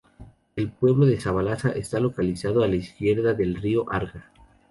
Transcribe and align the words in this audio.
El 0.55 0.69
pueblo 0.71 1.05
de 1.05 1.19
Zabalza 1.21 1.69
está 1.73 1.99
localizado 1.99 2.63
a 2.63 2.67
la 2.67 2.75
izquierda 2.75 3.35
del 3.35 3.53
río 3.53 3.85
Arga. 3.87 4.31